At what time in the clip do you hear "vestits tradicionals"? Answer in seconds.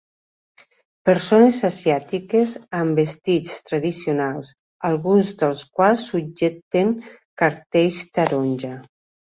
3.01-4.51